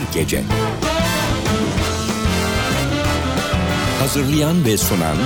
Binbir 0.00 0.20
Gece. 0.20 0.42
Hazırlayan 4.00 4.64
ve 4.64 4.76
sunan 4.76 5.16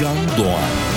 Can 0.00 0.16
Doğan 0.38 0.93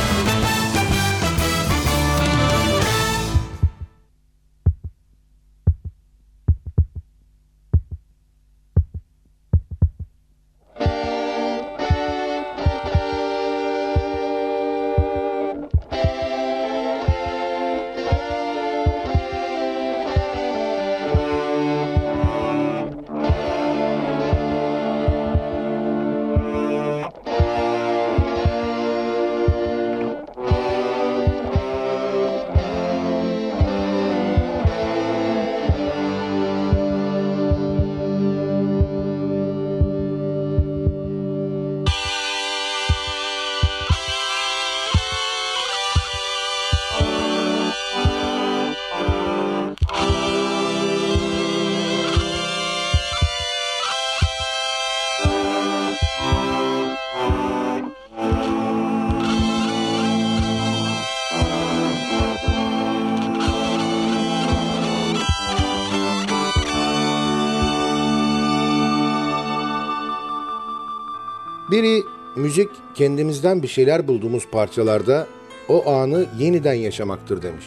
Biri 71.72 72.04
müzik 72.36 72.70
kendimizden 72.96 73.64
bir 73.64 73.68
şeyler 73.68 74.08
bulduğumuz 74.08 74.48
parçalarda 74.52 75.28
o 75.70 75.92
anı 75.92 76.26
yeniden 76.40 76.74
yaşamaktır 76.74 77.42
demiş. 77.42 77.66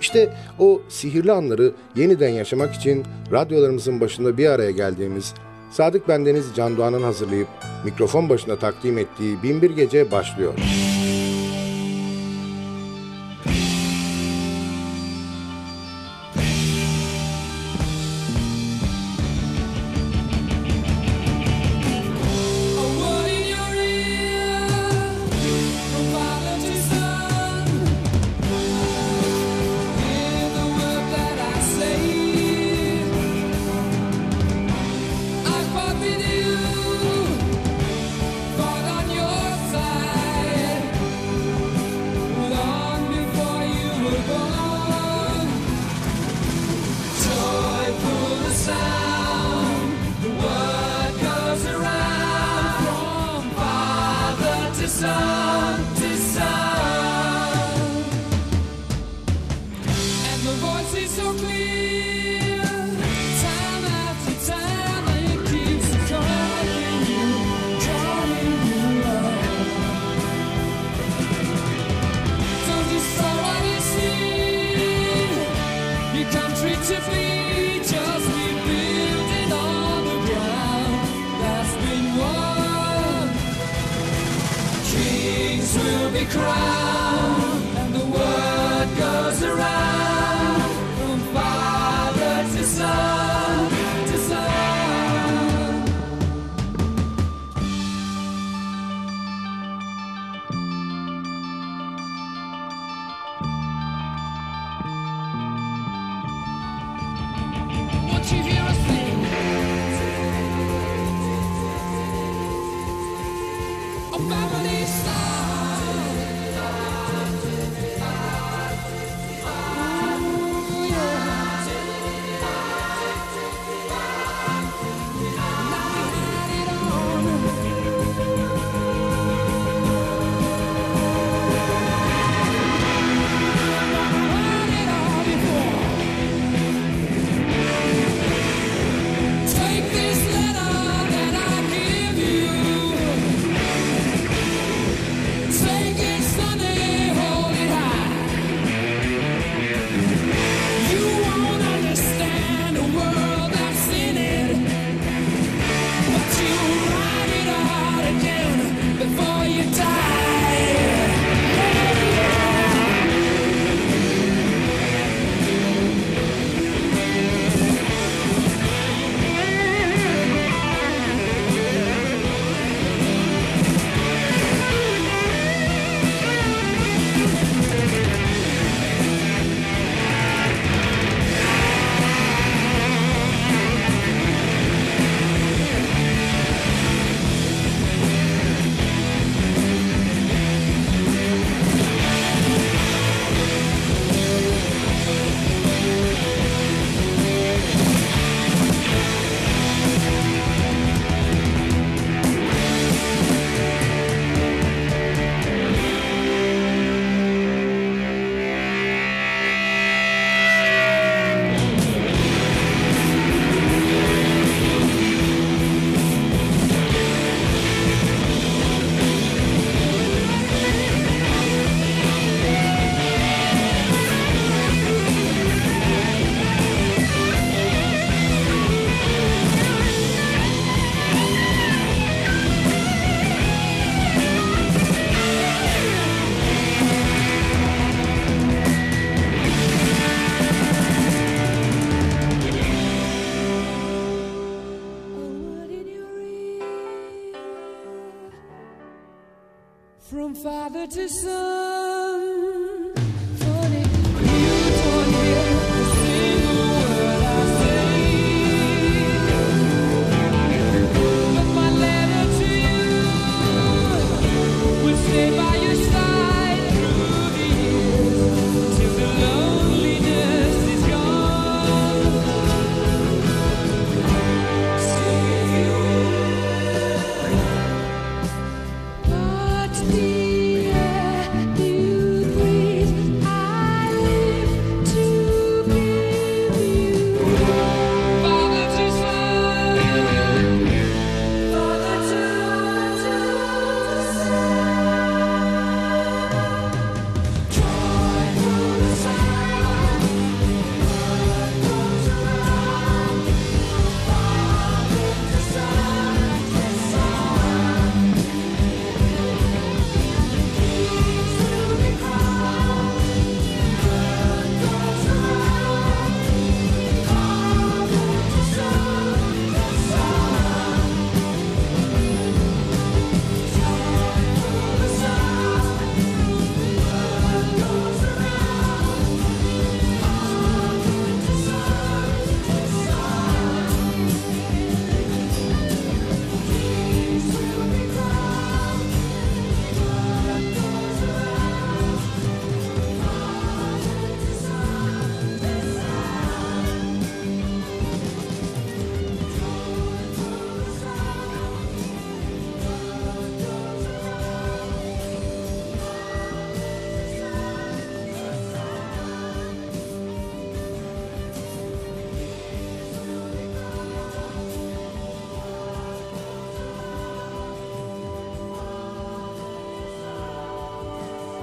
İşte 0.00 0.36
o 0.58 0.82
sihirli 0.88 1.32
anları 1.32 1.72
yeniden 1.96 2.28
yaşamak 2.28 2.74
için 2.74 3.04
radyolarımızın 3.32 4.00
başında 4.00 4.38
bir 4.38 4.46
araya 4.46 4.70
geldiğimiz 4.70 5.34
Sadık 5.70 6.08
Bendeniz 6.08 6.46
Can 6.56 6.76
Doğan'ın 6.76 7.02
hazırlayıp 7.02 7.48
mikrofon 7.84 8.28
başına 8.28 8.56
takdim 8.56 8.98
ettiği 8.98 9.42
Binbir 9.42 9.70
Gece 9.70 10.10
başlıyor. 10.10 10.54
A 10.58 11.03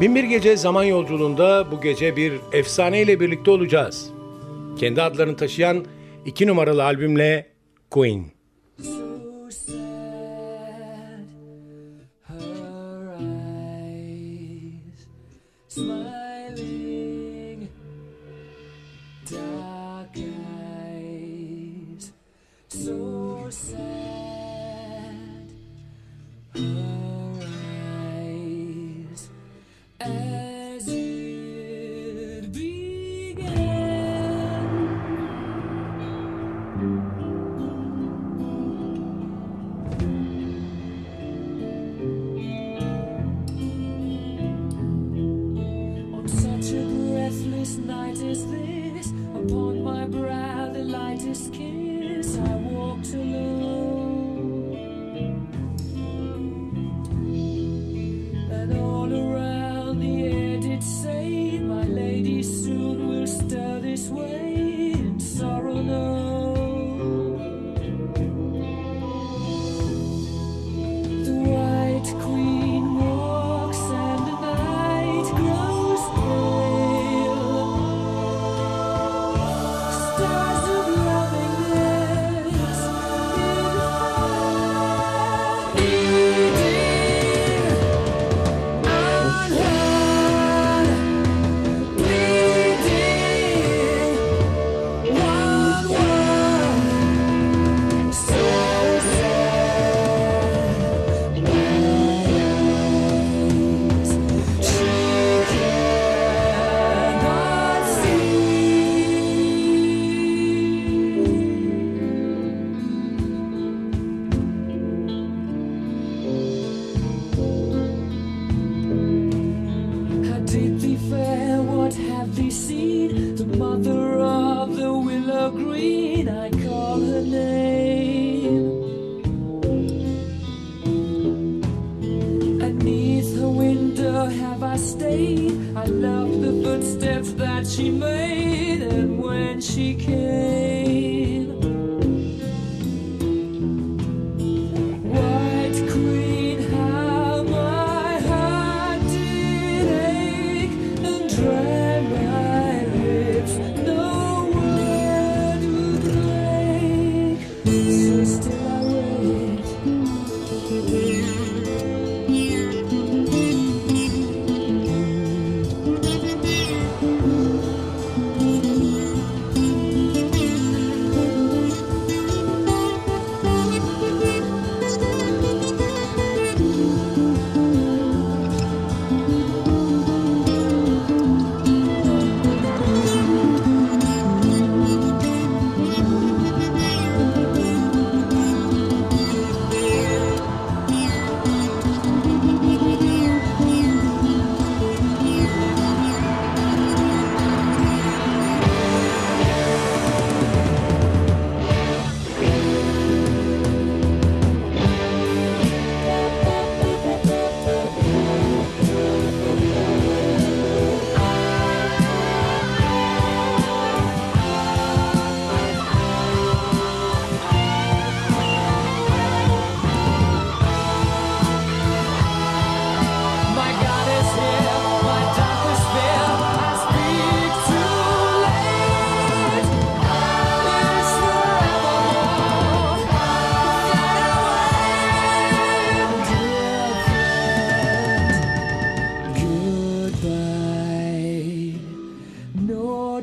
Binbir 0.01 0.23
Gece 0.23 0.57
zaman 0.57 0.83
yolculuğunda 0.83 1.71
bu 1.71 1.81
gece 1.81 2.15
bir 2.15 2.33
efsaneyle 2.53 3.19
birlikte 3.19 3.51
olacağız. 3.51 4.09
Kendi 4.79 5.01
adlarını 5.01 5.35
taşıyan 5.35 5.85
iki 6.25 6.47
numaralı 6.47 6.83
albümle 6.83 7.47
Queen. 7.89 8.25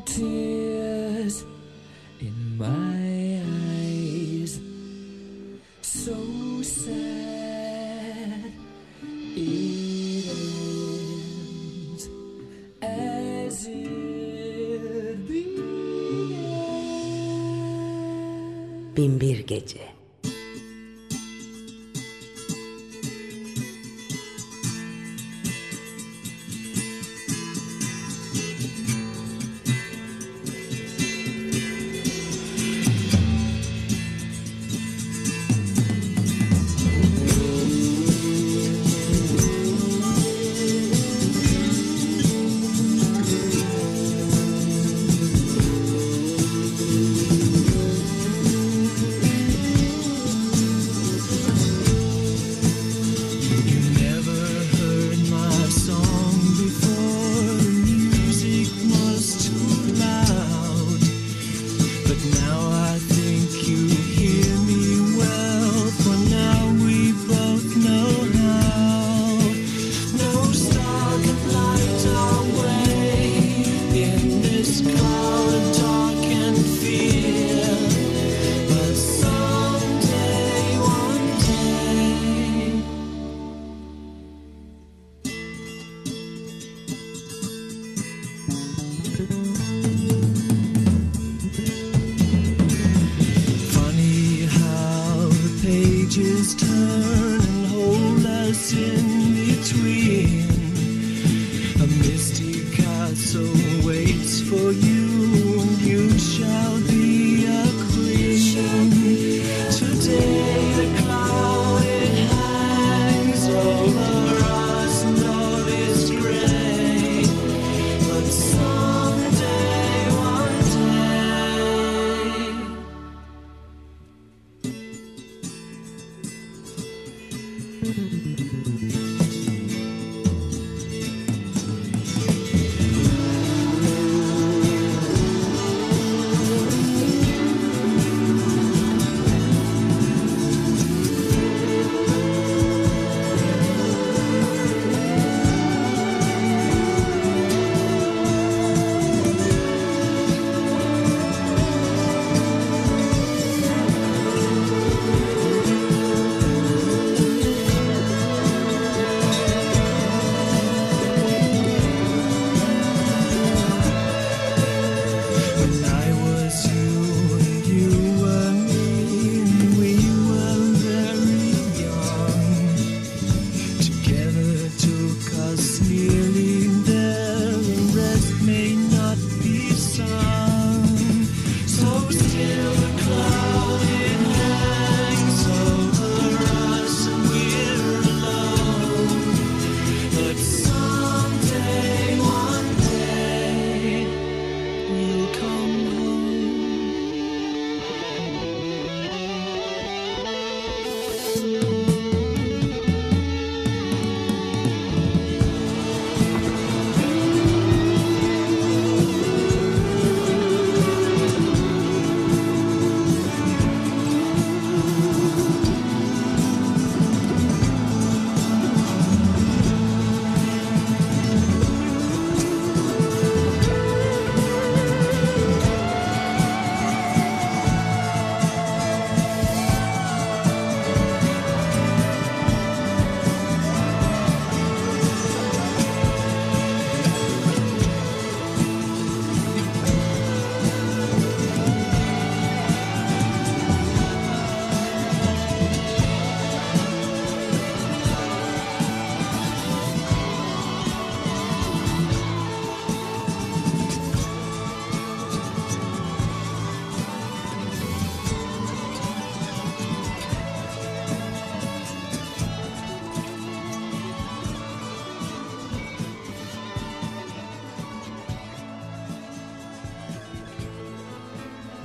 Tears 0.05 1.45
in 2.21 2.57
my 2.59 3.43
eyes. 3.77 4.61
So 5.83 6.17
sad 6.63 8.53
it 9.37 10.27
ends 11.91 12.09
as 12.83 13.67
it 13.67 15.29
began. 15.29 15.69
Binbir 18.95 19.45
Gece 19.47 19.98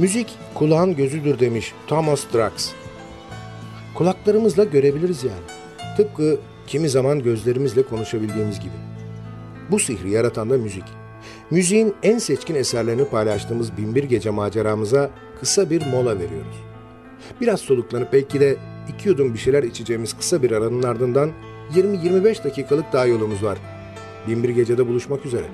Müzik 0.03 0.27
kulağın 0.53 0.95
gözüdür 0.95 1.39
demiş 1.39 1.73
Thomas 1.87 2.25
Drax. 2.33 2.71
Kulaklarımızla 3.95 4.63
görebiliriz 4.63 5.23
yani. 5.23 5.45
Tıpkı 5.97 6.39
kimi 6.67 6.89
zaman 6.89 7.23
gözlerimizle 7.23 7.83
konuşabildiğimiz 7.83 8.59
gibi. 8.59 8.73
Bu 9.71 9.79
sihri 9.79 10.11
yaratan 10.11 10.49
da 10.49 10.57
müzik. 10.57 10.83
Müziğin 11.51 11.95
en 12.03 12.17
seçkin 12.17 12.55
eserlerini 12.55 13.05
paylaştığımız 13.05 13.77
Binbir 13.77 14.03
Gece 14.03 14.29
maceramıza 14.29 15.09
kısa 15.39 15.69
bir 15.69 15.85
mola 15.85 16.19
veriyoruz. 16.19 16.57
Biraz 17.41 17.59
soluklanıp 17.59 18.13
belki 18.13 18.39
de 18.39 18.57
iki 18.93 19.09
yudum 19.09 19.33
bir 19.33 19.39
şeyler 19.39 19.63
içeceğimiz 19.63 20.17
kısa 20.17 20.43
bir 20.43 20.51
aranın 20.51 20.83
ardından 20.83 21.31
20-25 21.75 22.43
dakikalık 22.43 22.93
daha 22.93 23.05
yolumuz 23.05 23.43
var. 23.43 23.57
Binbir 24.27 24.49
Gece'de 24.49 24.87
buluşmak 24.87 25.25
üzere. 25.25 25.45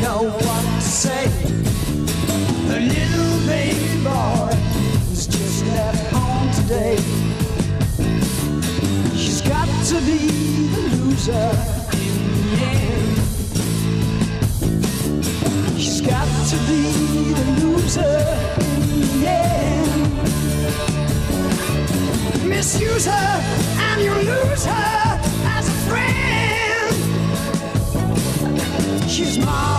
know 0.00 0.22
what 0.22 0.64
to 0.64 0.80
say. 0.80 1.26
The 2.68 2.80
little 2.80 3.38
baby 3.46 4.02
boy 4.02 4.54
was 5.10 5.26
just 5.26 5.66
left 5.66 6.12
home 6.12 6.50
today. 6.52 6.96
She's 9.16 9.42
got 9.42 9.68
to 9.90 9.96
be 10.08 10.18
the 10.74 10.82
loser 10.96 11.50
in 11.92 12.16
the 12.34 12.52
end. 12.64 13.16
She's 15.78 16.00
got 16.00 16.28
to 16.50 16.56
be 16.68 16.80
the 17.38 17.44
loser 17.60 18.16
in 18.60 18.80
the 19.20 19.28
end. 19.28 20.02
Misuse 22.48 23.06
her 23.06 23.40
and 23.86 24.00
you 24.00 24.14
lose 24.14 24.64
her 24.64 25.20
as 25.56 25.68
a 25.68 25.76
friend. 25.88 26.20
She's 29.10 29.38
mine. 29.38 29.69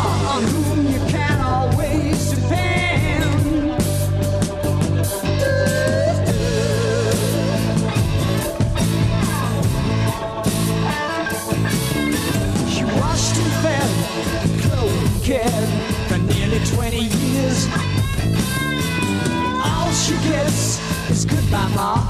kiss 20.43 20.79
is 21.09 21.25
goodbye, 21.25 21.71
Ma, 21.75 22.09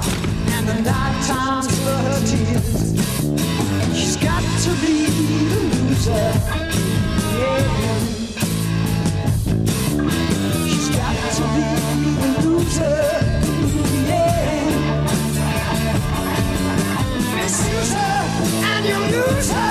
and 0.55 0.67
the 0.67 0.73
night 0.81 1.17
times 1.27 1.67
for 1.83 1.97
her 2.07 2.19
tears. 2.29 2.93
She's 3.97 4.17
got 4.17 4.43
to 4.65 4.71
be 4.81 5.05
a 5.05 5.09
loser. 5.09 6.31
Yeah. 7.39 7.61
She's 10.67 10.89
got 10.95 11.15
to 11.37 11.43
be 11.53 11.65
a 11.77 12.31
loser. 12.45 12.99
Yeah. 14.09 14.31
Misuse 17.35 17.93
her 17.93 18.17
and 18.71 18.85
you 18.85 18.97
lose 19.17 19.51
her. 19.51 19.70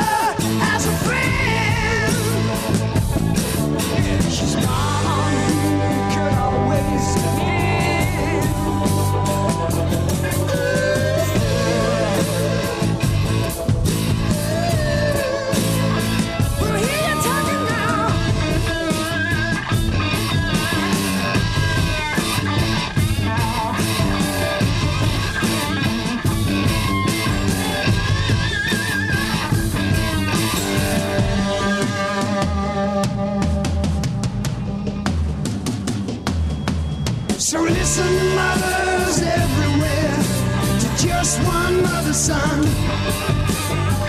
sun. 42.31 42.63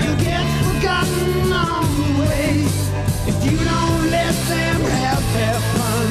You 0.03 0.11
get 0.27 0.45
forgotten 0.67 1.51
on 1.67 1.85
the 1.99 2.09
way 2.21 2.49
if 3.31 3.37
you 3.45 3.55
don't 3.71 4.03
let 4.17 4.35
them 4.51 4.79
have 5.01 5.23
their 5.37 5.59
fun. 5.73 6.07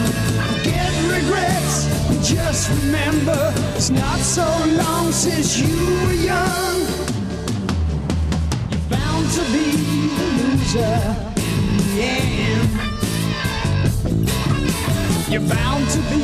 Forget 0.51 0.93
regrets, 1.17 1.77
and 2.11 2.21
just 2.35 2.63
remember 2.77 3.41
it's 3.77 3.91
not 3.91 4.19
so 4.39 4.49
long 4.83 5.07
since 5.13 5.49
you 5.63 5.77
were 6.03 6.19
young. 6.33 6.77
You're 8.71 8.89
bound 8.97 9.27
to 9.37 9.43
be 9.55 9.67
the 10.19 10.27
loser 10.39 10.97
in 11.47 11.73
the 11.87 11.99
end. 12.51 12.71
You're 15.31 15.49
bound 15.57 15.85
to 15.95 16.01
be 16.11 16.23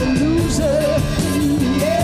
the 0.00 0.08
loser 0.20 0.78
in 1.36 1.44
the 1.62 1.72
end. 1.86 2.01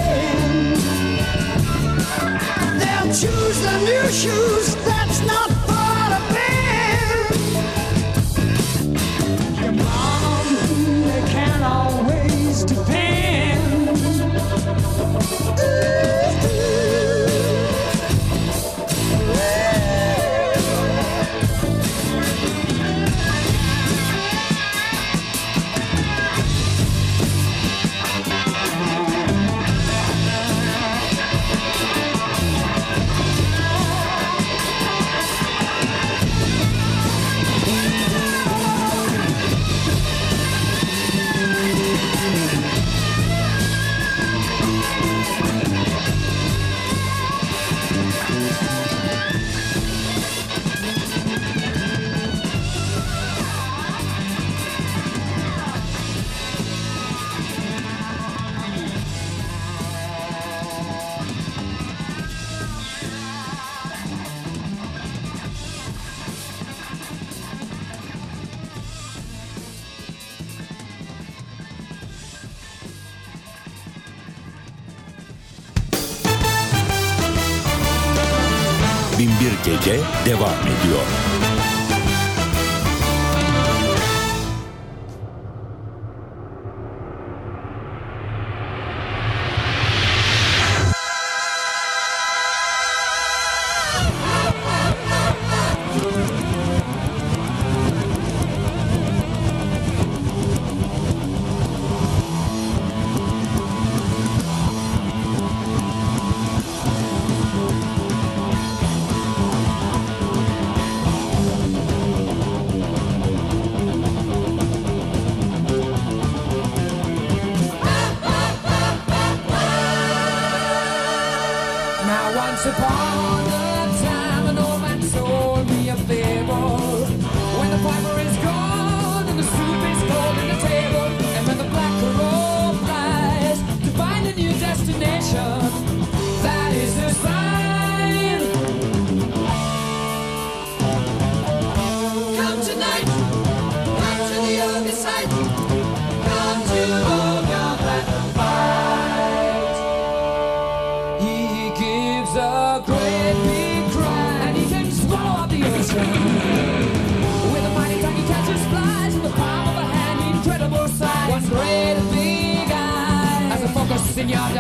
choose 3.21 3.61
the 3.63 3.79
new 3.81 4.13
shoes 4.13 4.77
that's 4.85 5.21
not 5.27 5.51
fun. 5.67 5.78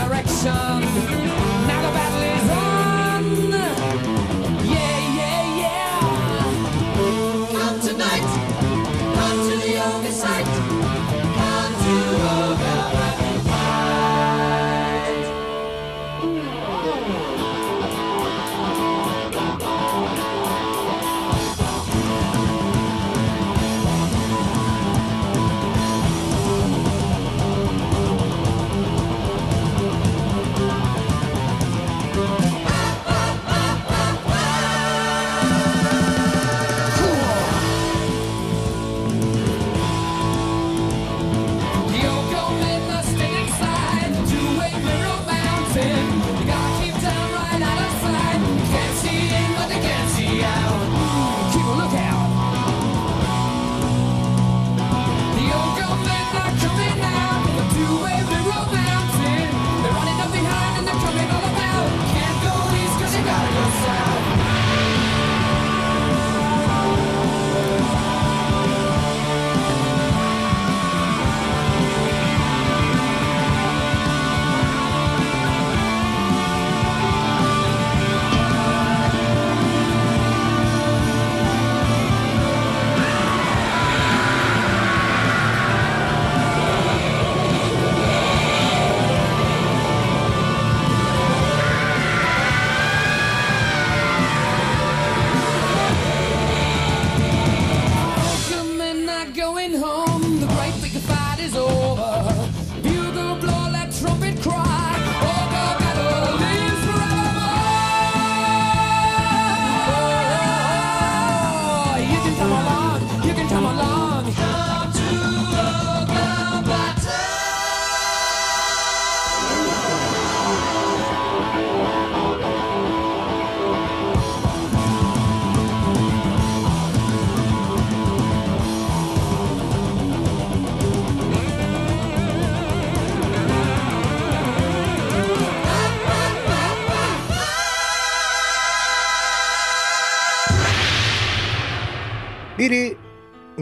direction. 0.08 1.27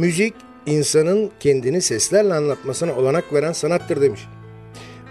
Müzik 0.06 0.34
insanın 0.66 1.30
kendini 1.40 1.82
seslerle 1.82 2.34
anlatmasına 2.34 2.94
olanak 2.94 3.32
veren 3.32 3.52
sanattır 3.52 4.00
demiş. 4.00 4.28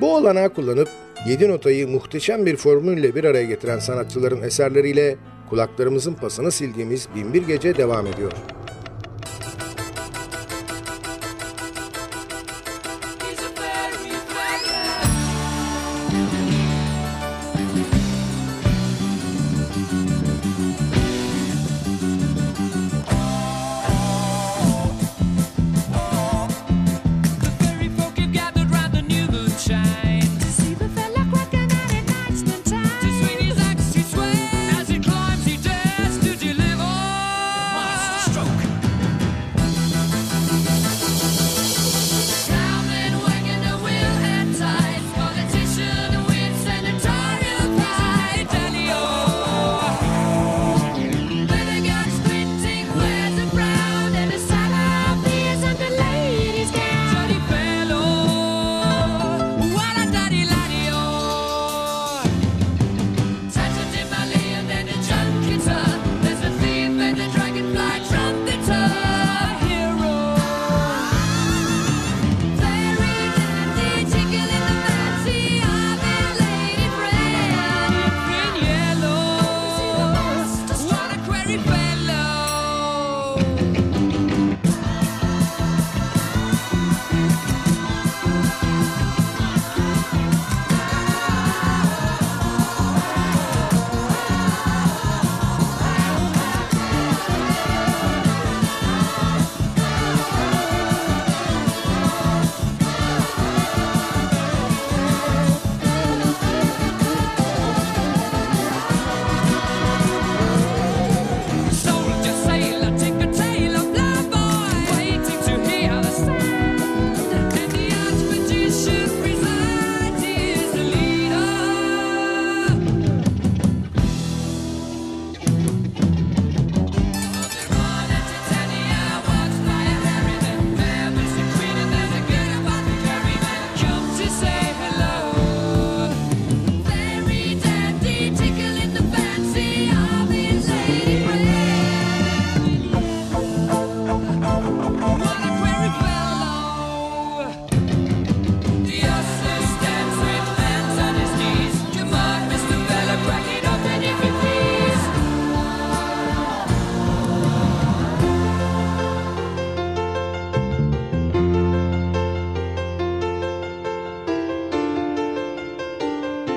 Bu 0.02 0.16
olanağı 0.16 0.54
kullanıp 0.54 0.90
7 1.28 1.50
notayı 1.50 1.88
muhteşem 1.88 2.46
bir 2.46 2.56
formülle 2.56 3.16
bir 3.16 3.24
araya 3.24 3.44
getiren 3.44 3.80
sanatçıların 3.80 4.42
eserleriyle 4.42 5.16
kulaklarımızın 5.50 6.14
pasını 6.14 6.52
sildiğimiz 6.52 7.08
Binbir 7.16 7.48
Gece 7.48 7.78
devam 7.78 8.08
ediyor. 8.08 8.32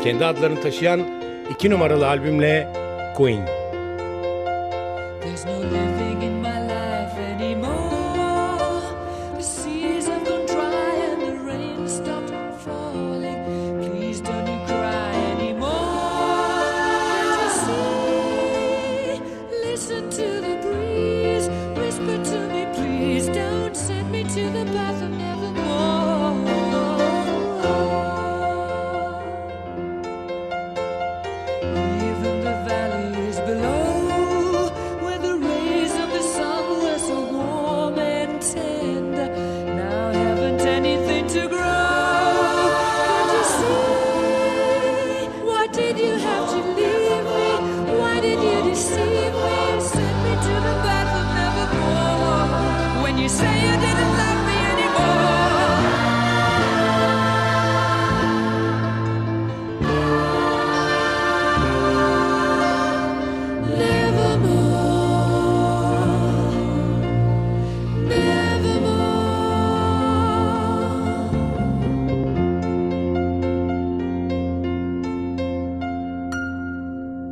kendi 0.08 0.24
adlarını 0.24 0.60
taşıyan 0.60 1.00
iki 1.50 1.70
numaralı 1.70 2.08
albümle 2.08 2.68
Queen. 3.16 3.57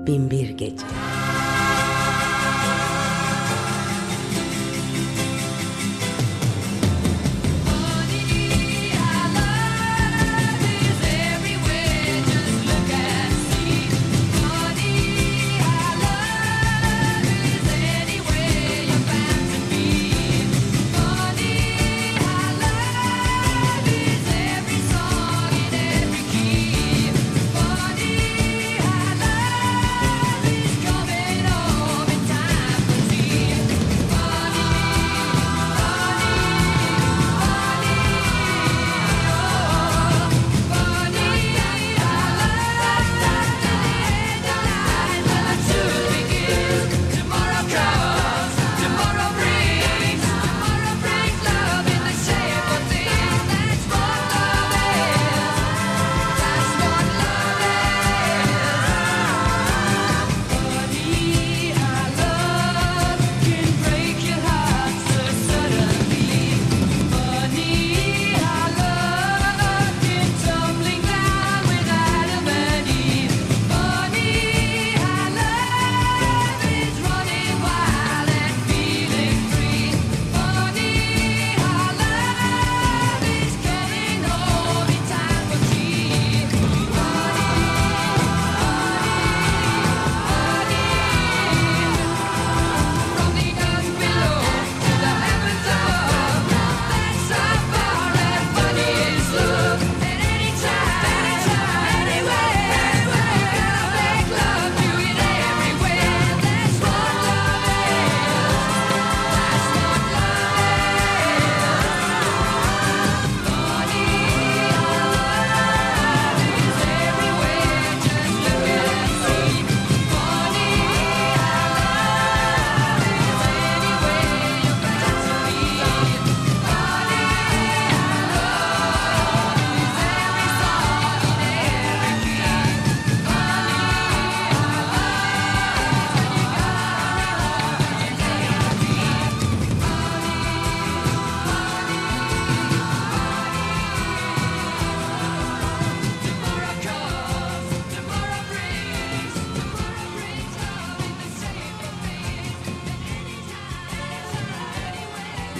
Binbir 0.06 0.56
Gece. 0.56 1.25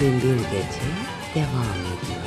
Döndüğü 0.01 0.37
gece 0.37 0.87
devam 1.35 1.75
ediyor. 1.81 2.26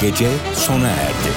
Gece 0.00 0.28
sona 0.54 0.88
erdi. 0.88 1.29